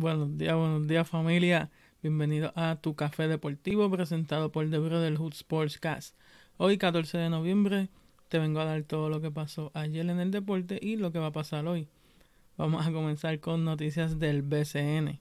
[0.00, 1.68] Buenos días, buenos días familia.
[2.02, 6.16] Bienvenido a tu café deportivo presentado por The Brotherhood Sportscast.
[6.56, 7.90] Hoy 14 de noviembre
[8.30, 11.18] te vengo a dar todo lo que pasó ayer en el deporte y lo que
[11.18, 11.86] va a pasar hoy.
[12.56, 15.20] Vamos a comenzar con noticias del BCN.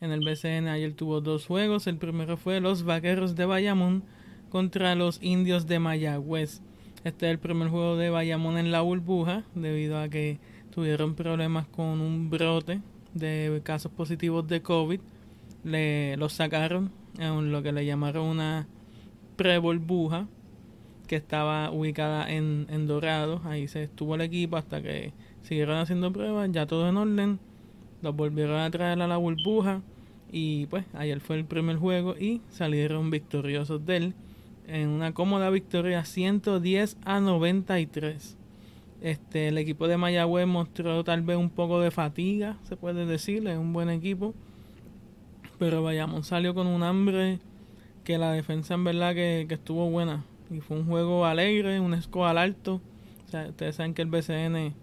[0.00, 1.86] En el BCN ayer tuvo dos juegos.
[1.86, 4.02] El primero fue los Vaqueros de Bayamón
[4.48, 6.60] contra los Indios de Mayagüez.
[7.04, 10.40] Este es el primer juego de Bayamón en la burbuja debido a que
[10.74, 12.80] tuvieron problemas con un brote
[13.18, 15.00] de casos positivos de COVID.
[15.64, 18.66] Le, los sacaron en lo que le llamaron una
[19.36, 20.26] pre-burbuja
[21.06, 23.40] que estaba ubicada en, en Dorado.
[23.44, 25.12] Ahí se estuvo el equipo hasta que
[25.42, 27.38] siguieron haciendo pruebas, ya todo en orden.
[28.02, 29.82] Los volvieron a traer a la burbuja.
[30.30, 34.14] Y pues ayer fue el primer juego y salieron victoriosos de él
[34.68, 38.37] en una cómoda victoria 110 a 93.
[39.00, 43.46] Este, el equipo de Mayagüez mostró tal vez un poco de fatiga, se puede decir,
[43.46, 44.34] es un buen equipo.
[45.58, 47.40] Pero vayamos, salió con un hambre
[48.04, 50.24] que la defensa en verdad que, estuvo buena.
[50.50, 52.80] Y fue un juego alegre, un score alto.
[53.26, 54.74] O sea, ustedes saben que el BCN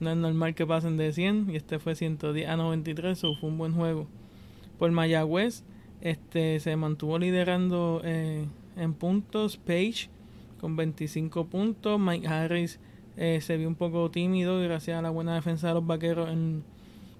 [0.00, 3.50] no es normal que pasen de 100 y este fue 110 a 93, o fue
[3.50, 4.06] un buen juego.
[4.78, 5.64] Por Mayagüez,
[6.00, 9.56] este se mantuvo liderando eh, en puntos.
[9.56, 10.08] Page
[10.60, 11.98] con 25 puntos.
[11.98, 12.78] Mike Harris
[13.20, 16.62] eh, se vio un poco tímido gracias a la buena defensa de los vaqueros en,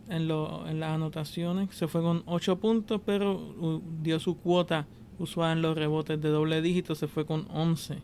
[0.08, 1.74] en, en las anotaciones.
[1.74, 4.86] Se fue con 8 puntos, pero dio su cuota
[5.18, 6.94] usual en los rebotes de doble dígito.
[6.94, 7.98] Se fue con 11.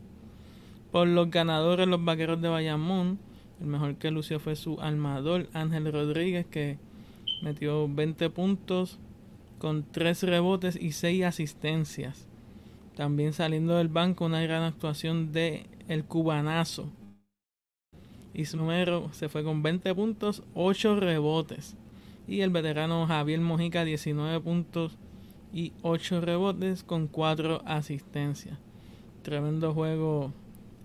[0.91, 3.21] Por los ganadores, los vaqueros de Bayamón.
[3.61, 6.79] El mejor que lució fue su armador Ángel Rodríguez, que
[7.43, 8.99] metió 20 puntos
[9.61, 12.27] con 3 rebotes y 6 asistencias.
[12.97, 16.91] También saliendo del banco una gran actuación de el cubanazo.
[18.35, 21.77] Y su número se fue con 20 puntos, 8 rebotes.
[22.27, 24.99] Y el veterano Javier Mojica 19 puntos
[25.53, 28.59] y 8 rebotes con 4 asistencias.
[29.23, 30.33] Tremendo juego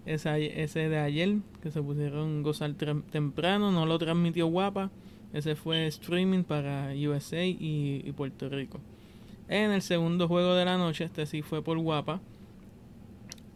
[0.05, 3.71] ese, ese de ayer que se pusieron gozar temprano.
[3.71, 4.91] No lo transmitió guapa.
[5.33, 8.79] Ese fue streaming para USA y Puerto Rico.
[9.49, 12.21] En el segundo juego de la noche, este sí fue por guapa.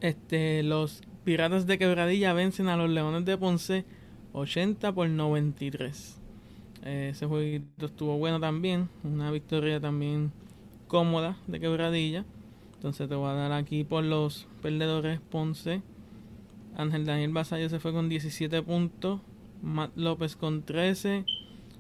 [0.01, 3.85] Este, los Piratas de Quebradilla vencen a los Leones de Ponce
[4.34, 6.19] 80 por 93.
[6.84, 8.89] Eh, ese juego estuvo bueno también.
[9.06, 10.33] Una victoria también
[10.88, 12.25] cómoda de Quebradilla.
[12.75, 15.81] Entonces te voy a dar aquí por los perdedores Ponce.
[16.75, 19.22] Ángel Daniel Basayo se fue con 17 puntos.
[19.62, 21.23] Matt López con 13.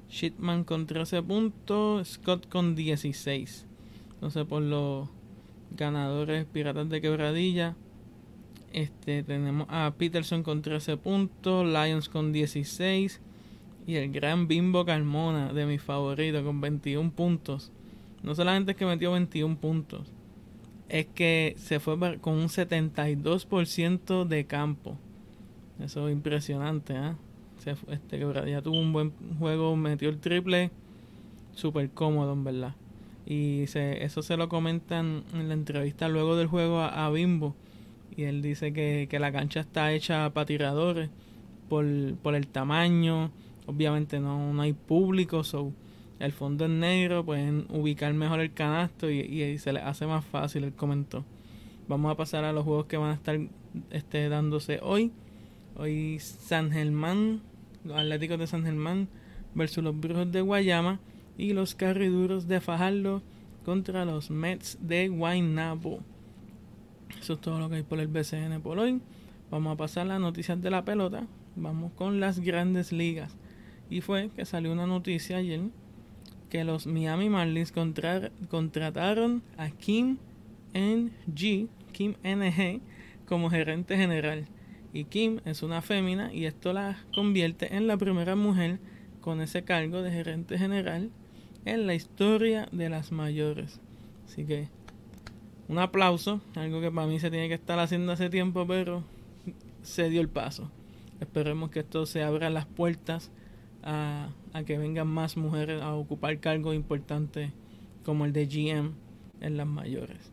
[0.09, 2.07] Shitman con 13 puntos.
[2.07, 3.65] Scott con 16.
[4.13, 5.09] Entonces, por los
[5.75, 7.75] ganadores Piratas de Quebradilla,
[8.73, 13.21] este, tenemos a Peterson con 13 puntos, Lions con 16
[13.87, 17.71] y el gran Bimbo Carmona de mi favorito con 21 puntos.
[18.21, 20.11] No solamente es que metió 21 puntos,
[20.89, 24.97] es que se fue con un 72% de campo.
[25.79, 27.13] Eso es impresionante, ¿eh?
[27.65, 30.71] Este Quebradilla tuvo un buen juego, metió el triple,
[31.53, 32.75] súper cómodo en verdad.
[33.25, 37.55] Y se, eso se lo comentan en la entrevista luego del juego a, Bimbo.
[38.15, 41.09] Y él dice que, la cancha está hecha para tiradores
[41.69, 41.85] por,
[42.21, 43.31] por el tamaño.
[43.65, 45.71] Obviamente no, no hay público, so
[46.19, 50.23] el fondo es negro, pueden ubicar mejor el canasto y, y, se les hace más
[50.25, 51.25] fácil, él comentó.
[51.87, 53.39] Vamos a pasar a los juegos que van a estar
[53.89, 55.11] este, dándose hoy.
[55.75, 57.41] Hoy San Germán,
[57.83, 59.07] los Atléticos de San Germán
[59.55, 60.99] versus los Brujos de Guayama
[61.37, 63.21] y los carriduros de Fajardo
[63.65, 65.99] contra los Mets de Guaynabo.
[67.19, 69.01] Eso es todo lo que hay por el BCN por hoy.
[69.49, 71.25] Vamos a pasar las noticias de la pelota.
[71.55, 73.35] Vamos con las grandes ligas.
[73.89, 75.61] Y fue que salió una noticia ayer
[76.49, 80.17] que los Miami Marlins contrataron a Kim
[80.73, 82.79] NG, Kim NG,
[83.27, 84.45] como gerente general.
[84.93, 88.79] Y Kim es una fémina y esto la convierte en la primera mujer
[89.21, 91.09] con ese cargo de gerente general
[91.65, 93.79] en la historia de las mayores.
[94.25, 94.67] Así que
[95.67, 99.03] un aplauso, algo que para mí se tiene que estar haciendo hace tiempo, pero
[99.81, 100.69] se dio el paso.
[101.19, 103.31] Esperemos que esto se abra las puertas
[103.83, 104.29] a,
[104.65, 107.51] que vengan más mujeres a ocupar cargos importantes
[108.05, 108.91] como el de GM
[109.41, 110.31] en las mayores.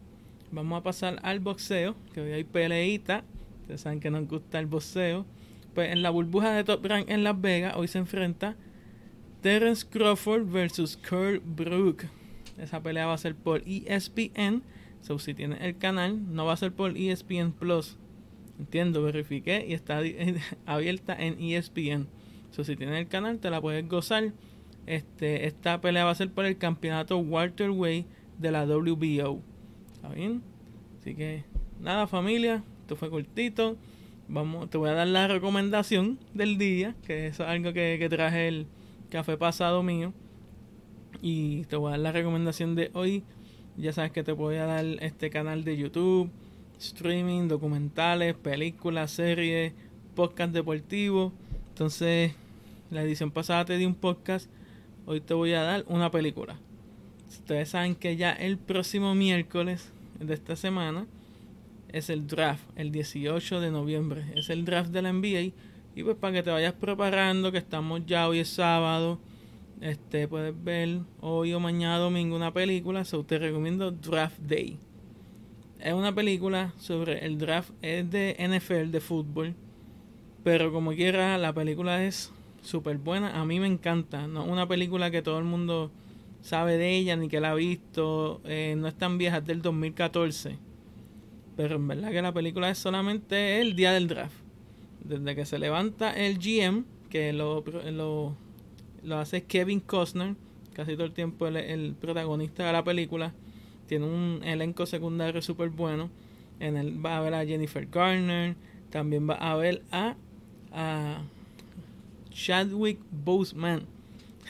[0.53, 3.23] Vamos a pasar al boxeo, que hoy hay peleita.
[3.63, 5.25] Ustedes saben que nos gusta el boxeo.
[5.75, 8.57] Pues en la burbuja de Top Rank en Las Vegas, hoy se enfrenta
[9.43, 12.05] Terence Crawford versus Kurt Brook.
[12.59, 14.63] Esa pelea va a ser por ESPN.
[15.19, 17.97] Si tienes el canal, no va a ser por ESPN Plus.
[18.59, 20.01] Entiendo, verifiqué y está
[20.67, 22.07] abierta en ESPN.
[22.51, 24.33] So, si tienes el canal, te la puedes gozar.
[24.87, 28.07] Este, esta pelea va a ser por el campeonato Way
[28.39, 29.43] de la WBO.
[29.95, 30.43] ¿Está bien?
[31.01, 31.45] Así que
[31.81, 33.77] nada familia, esto fue cortito.
[34.29, 38.67] Vamos, te voy a dar la recomendación del día, que es algo que traje el
[39.11, 40.13] café pasado mío.
[41.23, 43.25] Y te voy a dar la recomendación de hoy.
[43.77, 46.31] Ya sabes que te voy a dar este canal de YouTube,
[46.79, 49.73] streaming, documentales, películas, series,
[50.15, 51.33] podcast deportivo.
[51.69, 52.33] Entonces,
[52.91, 54.51] la edición pasada te di un podcast,
[55.07, 56.59] hoy te voy a dar una película.
[57.29, 61.07] Ustedes saben que ya el próximo miércoles de esta semana
[61.93, 64.25] es el draft, el 18 de noviembre.
[64.35, 65.53] Es el draft de la NBA.
[65.95, 69.19] Y pues para que te vayas preparando, que estamos ya, hoy es sábado.
[69.81, 73.05] Este, puedes ver hoy o mañana domingo una película.
[73.05, 74.79] So te recomiendo Draft Day.
[75.81, 79.55] Es una película sobre el draft, es de NFL, de fútbol.
[80.45, 82.31] Pero como quiera, la película es
[82.63, 83.41] súper buena.
[83.41, 84.27] A mí me encanta.
[84.27, 85.91] No una película que todo el mundo
[86.43, 88.43] sabe de ella ni que la ha visto.
[88.45, 90.59] Eh, no es tan vieja, es del 2014.
[91.57, 94.37] Pero en verdad que la película es solamente el día del draft.
[95.03, 98.37] Desde que se levanta el GM, que lo, lo,
[99.03, 100.35] lo hace Kevin Costner,
[100.75, 103.33] casi todo el tiempo el, protagonista de la película.
[103.87, 106.11] Tiene un elenco secundario súper bueno.
[106.61, 108.55] En él va a ver a Jennifer Garner.
[108.91, 110.17] También va a ver a
[110.73, 111.23] a
[112.31, 113.87] Chadwick Boseman,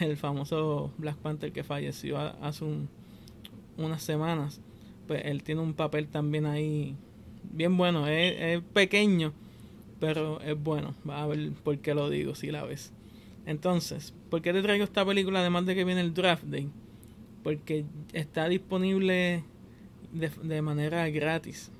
[0.00, 2.64] el famoso Black Panther que falleció hace
[3.76, 4.61] unas semanas.
[5.06, 6.96] Pues él tiene un papel también ahí
[7.53, 8.06] bien bueno.
[8.06, 9.32] Es, pequeño,
[9.99, 10.94] pero es bueno.
[11.08, 12.93] Va a ver por qué lo digo si la ves.
[13.46, 16.69] Entonces, ¿por qué te traigo esta película además de que viene el draft day?
[17.42, 19.44] Porque está disponible
[20.12, 21.70] de, manera gratis.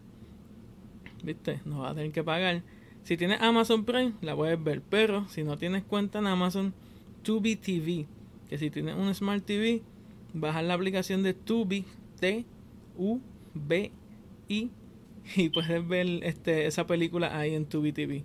[1.23, 1.61] ¿Viste?
[1.65, 2.63] No va a tener que pagar
[3.03, 4.83] si tienes Amazon Prime, la puedes ver.
[4.89, 6.75] Pero si no tienes cuenta en Amazon,
[7.23, 8.07] Tubi TV.
[8.49, 9.83] Que si tienes un Smart TV,
[10.33, 11.85] bajas la aplicación de Tubi,
[12.21, 12.41] T-U-B-I.
[15.37, 18.25] Y puedes ver este, esa película ahí en Tubi TV.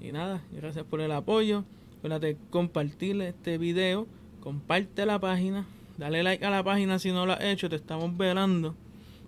[0.00, 1.64] Y nada, gracias por el apoyo.
[2.04, 4.06] Acuérdate compartir este video.
[4.40, 5.66] Comparte la página.
[5.96, 7.70] Dale like a la página si no lo has hecho.
[7.70, 8.74] Te estamos velando.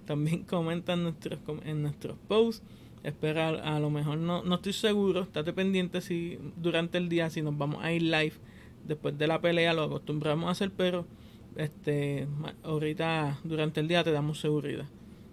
[0.05, 2.62] También comenta en nuestros, en nuestros posts
[3.02, 7.40] esperar a lo mejor no, no estoy seguro, estate pendiente si durante el día si
[7.40, 8.34] nos vamos a ir live
[8.84, 11.06] después de la pelea, lo acostumbramos a hacer, pero
[11.56, 12.28] este
[12.62, 14.87] ahorita durante el día te damos seguridad.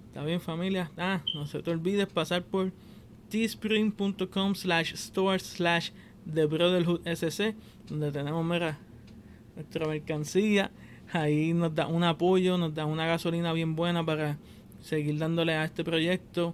[0.08, 0.92] ¿Está bien familia?
[0.98, 2.72] Ah, no se te olvides pasar por
[3.28, 5.90] teespring.com slash store slash
[6.32, 7.56] The Brotherhood SC,
[7.90, 8.78] donde tenemos mira,
[9.56, 10.72] nuestra mercancía.
[11.12, 14.38] Ahí nos da un apoyo, nos da una gasolina bien buena para
[14.82, 16.54] seguir dándole a este proyecto.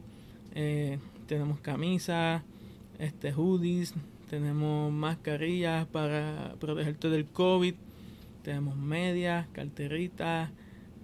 [0.54, 2.42] Eh, tenemos camisas,
[2.98, 3.94] este, hoodies,
[4.30, 7.76] tenemos mascarillas para protegerte del COVID,
[8.44, 10.50] tenemos medias, carteritas,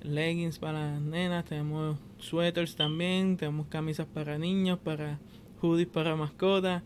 [0.04, 5.20] leggings para las nenas, tenemos suéteres también, tenemos camisas para niños, para
[5.62, 6.84] hoodies para mascotas,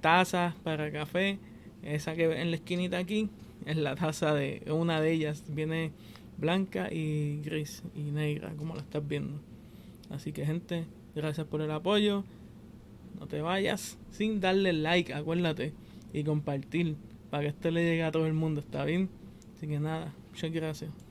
[0.00, 1.38] tazas para café.
[1.82, 3.30] Esa que en la esquinita aquí
[3.66, 5.92] es la taza de una de ellas, viene
[6.38, 9.40] blanca y gris y negra, como la estás viendo.
[10.10, 12.24] Así que gente, gracias por el apoyo.
[13.18, 15.72] No te vayas sin darle like, acuérdate,
[16.12, 16.96] y compartir
[17.30, 19.08] para que esto le llegue a todo el mundo, ¿está bien?
[19.56, 21.09] Así que nada, muchas gracias.